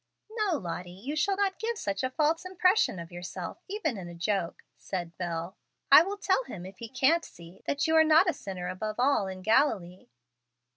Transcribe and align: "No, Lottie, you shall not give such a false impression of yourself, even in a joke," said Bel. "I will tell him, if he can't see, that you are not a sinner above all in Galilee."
"No, 0.31 0.57
Lottie, 0.57 0.89
you 0.89 1.15
shall 1.15 1.35
not 1.37 1.59
give 1.59 1.77
such 1.77 2.01
a 2.03 2.09
false 2.09 2.43
impression 2.43 2.97
of 2.97 3.11
yourself, 3.11 3.59
even 3.67 3.97
in 3.99 4.07
a 4.09 4.15
joke," 4.15 4.63
said 4.75 5.15
Bel. 5.19 5.57
"I 5.91 6.01
will 6.01 6.17
tell 6.17 6.43
him, 6.45 6.65
if 6.65 6.79
he 6.79 6.89
can't 6.89 7.23
see, 7.23 7.61
that 7.67 7.85
you 7.85 7.95
are 7.95 8.03
not 8.03 8.27
a 8.27 8.33
sinner 8.33 8.67
above 8.67 8.95
all 8.97 9.27
in 9.27 9.43
Galilee." 9.43 10.07